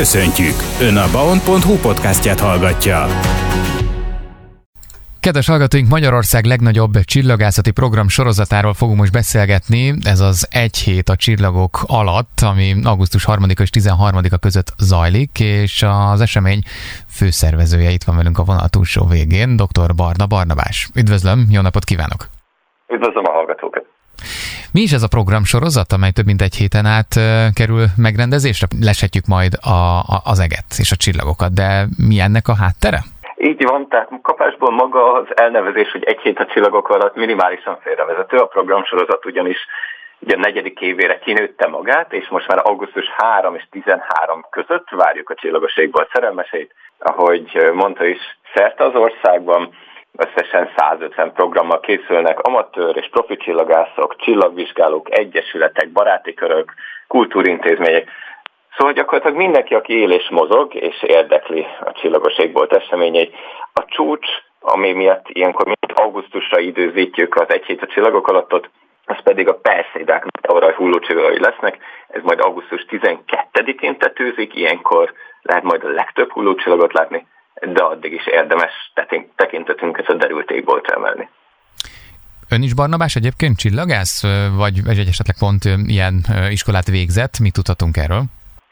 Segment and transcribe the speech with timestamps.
[0.00, 0.56] Köszöntjük!
[0.80, 3.06] Ön a baon.hu podcastját hallgatja.
[5.20, 9.94] Kedves hallgatóink, Magyarország legnagyobb csillagászati program sorozatáról fogunk most beszélgetni.
[10.04, 15.84] Ez az egy hét a csillagok alatt, ami augusztus 3 és 13-a között zajlik, és
[15.88, 16.62] az esemény
[17.08, 19.94] főszervezője itt van velünk a vonal túlsó végén, dr.
[19.94, 20.88] Barna Barnabás.
[20.94, 22.28] Üdvözlöm, jó napot kívánok!
[22.88, 23.91] Üdvözlöm a hallgatókat!
[24.72, 27.12] Mi is ez a programsorozat, amely több mint egy héten át
[27.54, 28.66] kerül megrendezésre?
[28.80, 29.76] Leshetjük majd a,
[30.14, 33.00] a, az eget és a csillagokat, de mi ennek a háttere?
[33.36, 38.36] Így van, tehát kapásból maga az elnevezés, hogy egy hét a csillagok alatt minimálisan félrevezető.
[38.36, 39.58] A programsorozat ugyanis
[40.18, 45.30] ugye a negyedik évére kinőtte magát, és most már augusztus 3 és 13 között várjuk
[45.30, 46.74] a csillagos égbolt szerelmeseit.
[46.98, 48.18] Ahogy mondta is,
[48.54, 49.70] szerte az országban
[50.18, 56.74] Összesen 150 programmal készülnek amatőr és profi csillagászok, csillagvizsgálók, egyesületek, baráti körök,
[57.06, 58.10] kultúrintézmények.
[58.76, 63.34] Szóval gyakorlatilag mindenki, aki él és mozog, és érdekli a csillagos égbolt eseményeit.
[63.72, 64.26] A csúcs,
[64.60, 68.70] ami miatt ilyenkor mint augusztusra időzítjük az egy hét a csillagok alattot,
[69.06, 71.78] az pedig a Perseidák oraj hullócsillagai lesznek.
[72.08, 77.26] Ez majd augusztus 12-én tetőzik, ilyenkor lehet majd a legtöbb hullócsillagot látni
[78.12, 78.92] de addig is érdemes
[79.36, 81.28] tekintetünket a derült égboltra emelni.
[82.50, 84.22] Ön is Barnabás egyébként csillagász,
[84.56, 86.14] vagy, vagy esetleg pont ilyen
[86.50, 87.38] iskolát végzett?
[87.38, 88.22] Mit tudhatunk erről?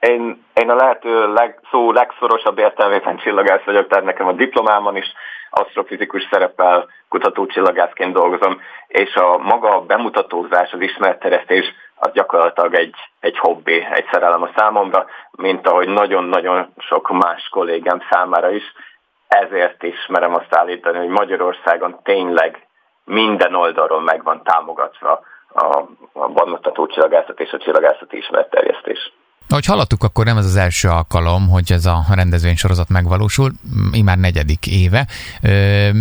[0.00, 5.06] Én, én a lehető leg, szó legszorosabb értelmében csillagász vagyok, tehát nekem a diplomámon is
[5.50, 13.38] asztrofizikus szerepel kutató csillagászként dolgozom, és a maga bemutatózás, az ismeretteresztés az gyakorlatilag egy, egy
[13.38, 18.64] hobbi, egy szerelem a számomra, mint ahogy nagyon-nagyon sok más kollégám számára is.
[19.28, 22.66] Ezért is merem azt állítani, hogy Magyarországon tényleg
[23.04, 25.76] minden oldalról meg van támogatva a,
[26.12, 29.12] a bemutató csillagászat és a csillagászati ismeretterjesztés.
[29.48, 33.50] Ahogy hallottuk, akkor nem ez az első alkalom, hogy ez a rendezvénysorozat megvalósul,
[34.04, 35.02] már negyedik éve.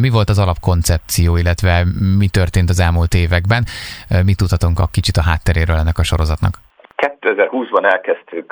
[0.00, 1.84] Mi volt az alapkoncepció, illetve
[2.18, 3.62] mi történt az elmúlt években?
[4.24, 6.54] Mit tudhatunk a kicsit a hátteréről ennek a sorozatnak?
[6.96, 8.46] 2020-ban elkezdtük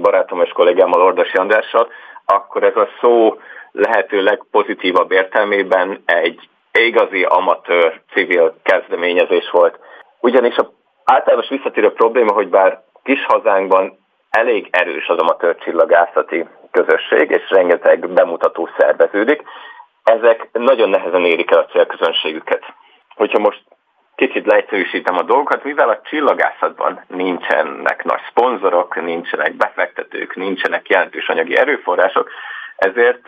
[0.00, 1.88] barátom és kollégámmal Ordas Andrással,
[2.24, 3.36] akkor ez a szó
[3.72, 9.78] lehető legpozitívabb értelmében egy igazi amatőr civil kezdeményezés volt.
[10.20, 10.70] Ugyanis a
[11.04, 13.98] általános visszatérő probléma, hogy bár kis hazánkban
[14.30, 19.42] elég erős az amatőr csillagászati közösség, és rengeteg bemutató szerveződik.
[20.04, 22.62] Ezek nagyon nehezen érik el a célközönségüket.
[23.14, 23.62] Hogyha most
[24.14, 31.56] kicsit leegyszerűsítem a dolgokat, mivel a csillagászatban nincsenek nagy szponzorok, nincsenek befektetők, nincsenek jelentős anyagi
[31.56, 32.30] erőforrások,
[32.84, 33.26] ezért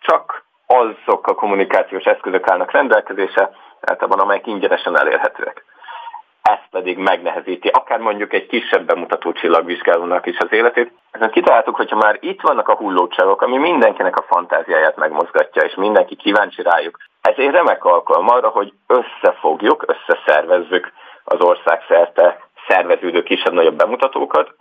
[0.00, 3.50] csak azok a kommunikációs eszközök állnak rendelkezésre,
[3.80, 5.64] általában amelyek ingyenesen elérhetőek
[6.48, 10.92] ez pedig megnehezíti, akár mondjuk egy kisebb bemutató csillagvizsgálónak is az életét.
[11.10, 16.16] Ezen kitaláltuk, hogyha már itt vannak a hullócsillagok, ami mindenkinek a fantáziáját megmozgatja, és mindenki
[16.16, 20.92] kíváncsi rájuk, ez egy remek alkalom arra, hogy összefogjuk, összeszervezzük
[21.24, 24.54] az ország szerte szerveződő kisebb-nagyobb bemutatókat,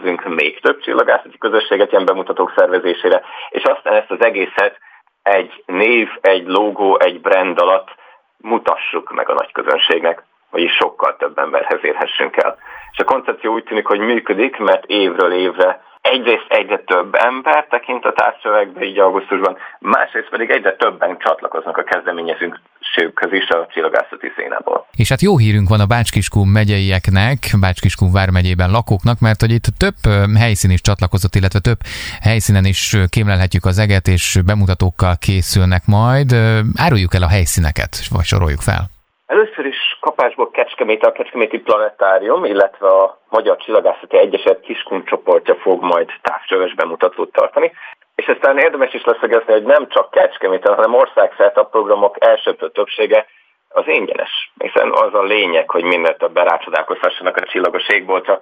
[0.00, 4.78] ösztönözzünk még több csillagászati közösséget ilyen bemutatók szervezésére, és aztán ezt az egészet
[5.22, 7.88] egy név, egy logó, egy brand alatt
[8.36, 12.56] mutassuk meg a nagy közönségnek vagyis sokkal több emberhez érhessünk el.
[12.92, 18.04] És a koncepció úgy tűnik, hogy működik, mert évről évre egyrészt egyre több ember tekint
[18.04, 22.60] a társadalmakba így augusztusban, másrészt pedig egyre többen csatlakoznak a kezdeményezünk
[22.94, 24.86] sőkhöz is a csillagászati szénából.
[24.96, 29.98] És hát jó hírünk van a Bácskiskun megyeieknek, Bácskiskun vármegyében lakóknak, mert hogy itt több
[30.38, 31.80] helyszín is csatlakozott, illetve több
[32.20, 36.32] helyszínen is kémlelhetjük az eget, és bemutatókkal készülnek majd.
[36.76, 38.82] Áruljuk el a helyszíneket, vagy soroljuk fel.
[39.26, 45.82] Először is kapásból Kecskemét a Kecskeméti Planetárium, illetve a Magyar Csillagászati Egyeset Kiskun csoportja fog
[45.82, 47.72] majd távcsöves bemutatót tartani.
[48.20, 53.26] És aztán érdemes is leszögezni, hogy nem csak Kecskemét, hanem országszerte a programok elsőbb többsége
[53.68, 58.38] az ingyenes, hiszen az a lényeg, hogy minél többen rácsodálkozhassanak a csillagos égboltra.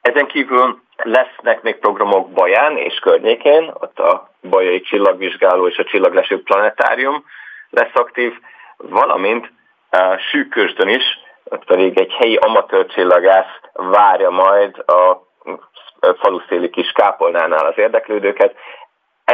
[0.00, 6.42] Ezen kívül lesznek még programok Baján és környékén, ott a Bajai Csillagvizsgáló és a Csillagleső
[6.42, 7.24] Planetárium
[7.70, 8.32] lesz aktív,
[8.76, 9.52] valamint
[10.30, 11.04] Szűkösdön is,
[11.44, 15.22] ott pedig egy helyi amatőr csillagász várja majd a
[16.18, 18.54] faluszéli kis kápolnánál az érdeklődőket.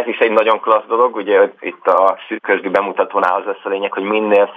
[0.01, 3.93] Ez is egy nagyon klassz dolog, ugye itt a szűkösdi bemutatónál az lesz a lényeg,
[3.93, 4.51] hogy minél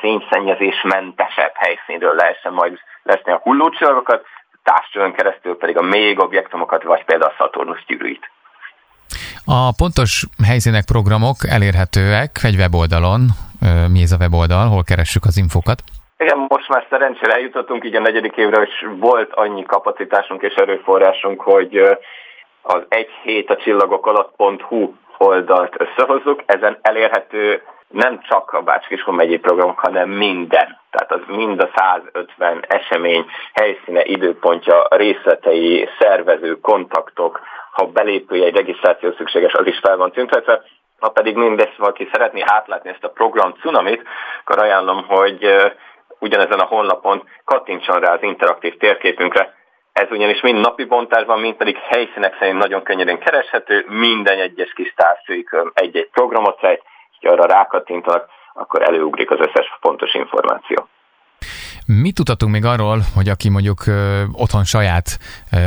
[0.84, 4.26] mentesebb helyszínről lehessen majd leszni a hullócsillagokat,
[4.64, 8.30] távcsövön keresztül pedig a még objektumokat, vagy például a Saturnus gyűrűit.
[9.46, 13.22] A pontos helyszínek, programok elérhetőek egy weboldalon.
[13.92, 14.68] Mi ez a weboldal?
[14.68, 15.80] Hol keressük az infokat?
[16.18, 21.42] Igen, most már szerencsére eljutottunk így a negyedik évre, és volt annyi kapacitásunk és erőforrásunk,
[21.42, 21.78] hogy
[22.62, 29.38] az egy hét a csillagok alatt.hu oldalt összehozzuk, ezen elérhető nem csak a Bács-Kiskun megyei
[29.38, 30.80] programok, hanem minden.
[30.92, 37.40] Tehát az mind a 150 esemény helyszíne, időpontja, részletei, szervező, kontaktok,
[37.72, 40.62] ha belépője egy regisztráció szükséges, az is fel van tüntetve.
[41.00, 44.04] Ha pedig mindezt valaki szeretné átlátni ezt a program cunamit,
[44.44, 45.56] akkor ajánlom, hogy
[46.20, 49.54] ugyanezen a honlapon kattintson rá az interaktív térképünkre,
[49.94, 54.94] ez ugyanis mind napi bontásban, mind pedig helyszínek szerint nagyon könnyedén kereshető, minden egyes kis
[54.96, 56.84] távfőikön egy-egy programot rejt,
[57.20, 60.88] és arra rákattintanak, akkor előugrik az összes fontos információ.
[61.86, 65.20] Mit tudhatunk még arról, hogy aki mondjuk ö, otthon saját
[65.52, 65.58] ö,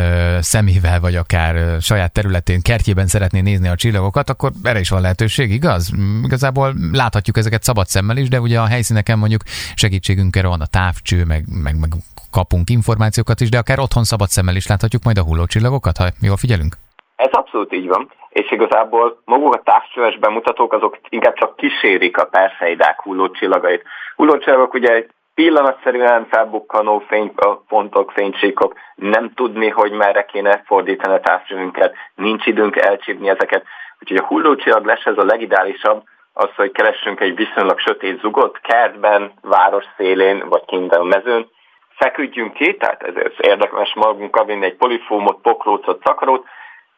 [0.41, 5.01] szemével, vagy akár ö, saját területén, kertjében szeretné nézni a csillagokat, akkor erre is van
[5.01, 5.93] lehetőség, igaz?
[6.25, 9.43] Igazából láthatjuk ezeket szabad szemmel is, de ugye a helyszíneken mondjuk
[9.75, 11.91] segítségünkre van a távcső, meg, meg, meg
[12.31, 16.37] kapunk információkat is, de akár otthon szabad szemmel is láthatjuk majd a hullócsillagokat, ha jól
[16.37, 16.75] figyelünk?
[17.17, 22.25] Ez abszolút így van, és igazából maguk a távcsöves bemutatók azok inkább csak kísérik a
[22.25, 23.83] perszeidák hullócsillagait.
[24.17, 25.07] Hullócsillagok ugye
[25.37, 33.29] pillanatszerűen felbukkanó fénypontok, fénycsíkok, nem tudni, hogy merre kéne fordítani a távcsövünket, nincs időnk elcsípni
[33.29, 33.65] ezeket.
[34.01, 36.03] Úgyhogy a hullócsillag lesz ez a legidálisabb,
[36.33, 41.49] az, hogy keressünk egy viszonylag sötét zugot, kertben, város szélén, vagy kint a mezőn,
[41.89, 46.47] feküdjünk ki, tehát ezért érdemes magunkkal vinni egy polifómot, poklócot, szakarót,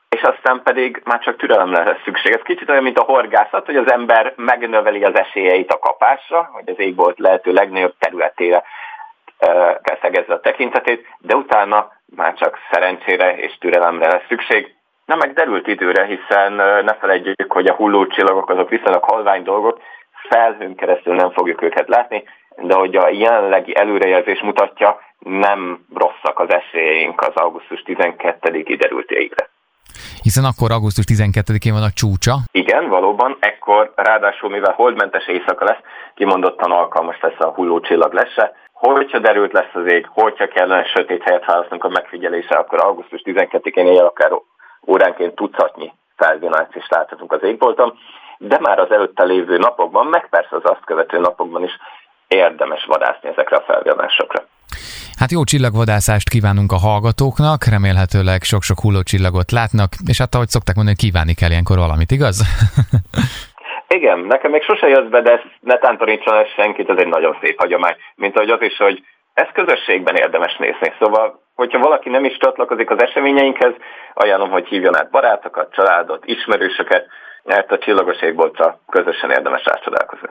[0.09, 2.33] és aztán pedig már csak türelemre lesz szükség.
[2.33, 6.69] Ez kicsit olyan, mint a horgászat, hogy az ember megnöveli az esélyeit a kapásra, hogy
[6.69, 8.63] az égbolt lehető legnagyobb területére
[9.83, 14.75] kell szegezze a tekintetét, de utána már csak szerencsére és türelemre lesz szükség.
[15.05, 16.53] Nem meg derült időre, hiszen
[16.85, 19.81] ne felejtjük, hogy a hullócsillagok azok viszonylag halvány dolgok,
[20.29, 22.25] felhőn keresztül nem fogjuk őket látni,
[22.57, 29.49] de hogy a jelenlegi előrejelzés mutatja, nem rosszak az esélyeink az augusztus 12-i derült égre.
[30.23, 32.35] Hiszen akkor augusztus 12-én van a csúcsa.
[32.53, 35.83] Igen, valóban, ekkor ráadásul, mivel holdmentes éjszaka lesz,
[36.15, 38.53] kimondottan alkalmas lesz a hullócsillag lesse.
[38.73, 43.87] Hogyha derült lesz az ég, hogyha kellene sötét helyet választunk a megfigyelésre, akkor augusztus 12-én
[43.87, 44.31] éjjel akár
[44.87, 45.93] óránként tucatnyi
[46.75, 47.99] is láthatunk az égbolton,
[48.39, 51.73] de már az előtte lévő napokban, meg persze az azt követő napokban is
[52.29, 54.48] érdemes vadászni ezekre a felvillanásokra.
[55.21, 61.03] Hát jó csillagvadászást kívánunk a hallgatóknak, remélhetőleg sok-sok hullócsillagot látnak, és hát ahogy szokták mondani,
[61.05, 62.37] kívánni kell ilyenkor valamit, igaz?
[63.99, 67.37] Igen, nekem még sose jött be, de ezt ne tántorítson el senkit, ez egy nagyon
[67.41, 67.97] szép hagyomány.
[68.15, 69.05] Mint ahogy az is, hogy
[69.35, 70.93] ezt közösségben érdemes nézni.
[70.99, 73.75] Szóval, hogyha valaki nem is csatlakozik az eseményeinkhez,
[74.15, 77.07] ajánlom, hogy hívjon át barátokat, családot, ismerősöket,
[77.45, 80.29] mert a csillagos égboltra közösen érdemes rácsodálkozni.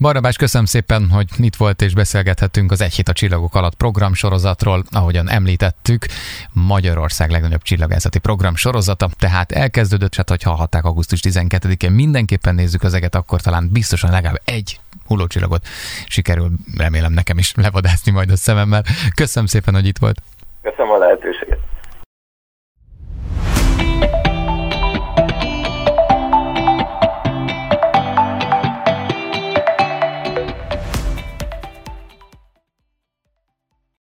[0.00, 4.14] Barnabás, köszönöm szépen, hogy itt volt és beszélgethettünk az Egy hét a csillagok alatt program
[4.14, 6.06] sorozatról, ahogyan említettük,
[6.52, 12.94] Magyarország legnagyobb csillagászati program sorozata, tehát elkezdődött, hát hogy hallhatták augusztus 12-én, mindenképpen nézzük az
[12.94, 15.66] eget, akkor talán biztosan legalább egy hullócsillagot
[16.06, 18.82] sikerül, remélem nekem is levadászni majd a szememmel.
[19.14, 20.22] Köszönöm szépen, hogy itt volt.
[20.62, 21.41] Köszönöm a lehetőséget.